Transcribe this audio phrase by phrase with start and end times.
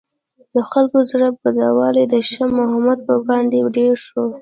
[0.53, 4.23] د خلکو زړه بدوالی د شاه محمود په وړاندې ډېر شو.